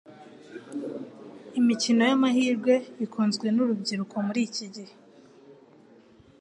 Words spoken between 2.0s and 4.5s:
yamahirwe ikunzwe nurubyiruko mur